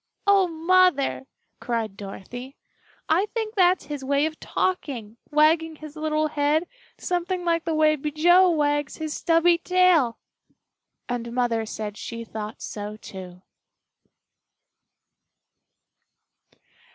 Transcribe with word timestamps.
"Oh, 0.25 0.47
Mother!" 0.47 1.27
cried 1.59 1.95
Dorothy, 1.95 2.55
"I 3.07 3.27
think 3.27 3.53
that's 3.53 3.85
his 3.85 4.03
way 4.03 4.25
of 4.25 4.39
talking 4.39 5.17
wagging 5.29 5.75
his 5.75 5.95
little 5.95 6.29
head 6.29 6.65
something 6.97 7.45
like 7.45 7.65
the 7.65 7.75
way 7.75 7.95
Bijou 7.95 8.49
wags 8.49 8.97
his 8.97 9.13
stubby 9.13 9.59
tail!" 9.59 10.17
And 11.07 11.31
Mother 11.31 11.67
said 11.67 11.97
she 11.97 12.23
thought 12.23 12.63
so, 12.63 12.97
too. 12.97 13.43